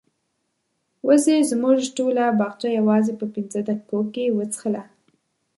[1.07, 4.83] وزې زموږ ټوله باغچه یوازې په پنځو دقیقو کې وڅښله.